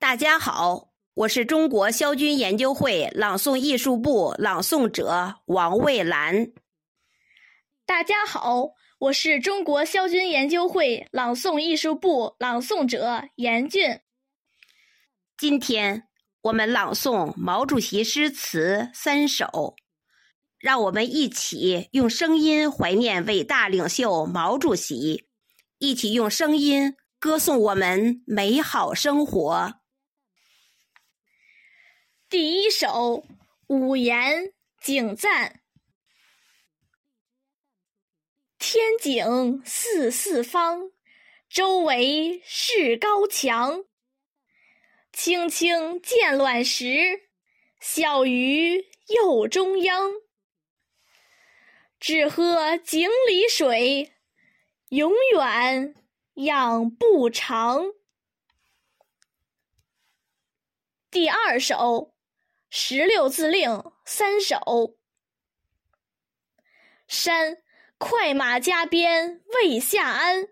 [0.00, 6.52] 大家好，我是中国萧军研究会朗诵艺术部朗诵者王蔚兰。
[7.84, 14.00] 大家好，我是中国萧军研究会朗诵艺术部朗诵者严俊。
[15.36, 16.04] 今天
[16.44, 19.76] 我们朗诵毛主席诗词三首，
[20.58, 25.26] 让我们一起用声音怀念伟大领袖毛主席，
[25.78, 29.74] 一起用声音歌颂我们美好生活。
[32.30, 32.86] 第一首
[33.66, 35.48] 《五言景赞》：
[38.56, 40.92] 天井四四方，
[41.48, 43.84] 周围是高墙。
[45.12, 47.28] 青青见卵石，
[47.80, 50.12] 小鱼又中央。
[51.98, 54.12] 只喝井里水，
[54.90, 55.96] 永远
[56.34, 57.86] 养不长。
[61.10, 62.14] 第二首。
[62.72, 64.96] 十六字令三首：
[67.08, 67.60] 山
[67.98, 70.46] 快马加鞭未下鞍，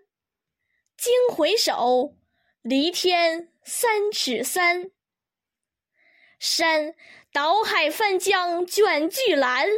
[0.97, 2.17] 惊回首，
[2.61, 4.91] 离天三尺三。
[6.39, 6.93] 山
[7.31, 9.69] 倒海翻江卷巨澜，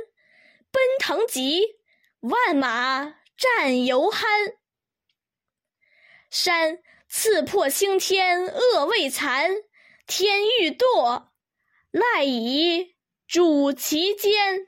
[0.72, 1.78] 奔腾急，
[2.22, 4.56] 万马战犹酣。
[6.32, 9.58] 山刺破青天恶未残，
[10.08, 11.31] 天欲堕。
[11.92, 12.96] 赖以
[13.28, 14.68] 主其间。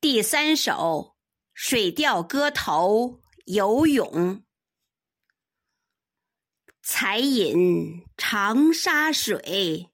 [0.00, 1.16] 第三首
[1.52, 3.06] 《水调歌头·
[3.44, 4.06] 游泳》：
[6.80, 9.90] 才饮长沙水，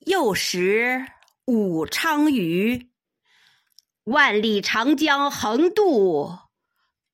[0.00, 1.06] 又食
[1.44, 2.90] 武昌鱼。
[4.02, 6.38] 万里长江横渡，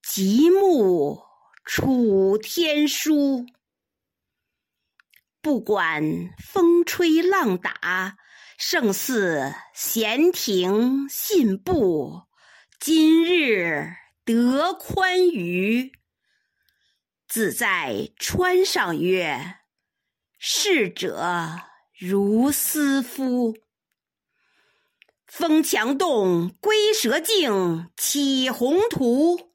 [0.03, 1.23] 极目
[1.67, 3.45] 楚天舒。
[5.43, 8.17] 不管风吹浪打，
[8.57, 12.23] 胜似闲庭信步。
[12.79, 13.89] 今日
[14.25, 15.91] 得宽裕，
[17.27, 19.57] 自在川上曰。
[20.39, 21.61] 逝者
[21.98, 23.57] 如斯夫。
[25.27, 29.51] 风墙动，龟蛇竞，起宏图。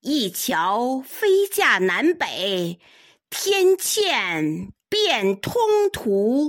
[0.00, 2.80] 一桥飞架南北，
[3.30, 4.72] 天堑。
[4.88, 6.48] 变通途，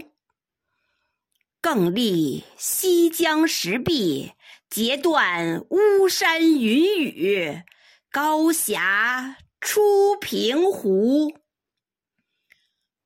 [1.59, 4.33] 更立西江石壁，
[4.69, 7.63] 截断巫山云雨，
[8.11, 11.39] 高峡出平湖。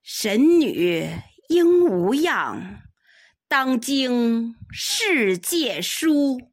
[0.02, 1.08] 神女
[1.48, 2.82] 应无恙，
[3.48, 6.52] 当经世界书。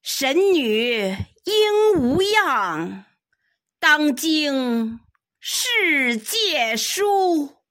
[0.00, 3.04] 神女应无恙，
[3.80, 5.00] 当经
[5.40, 7.63] 世界书。